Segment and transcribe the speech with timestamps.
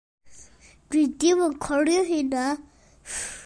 [0.89, 2.45] Dw i ddim yn coelio hynna.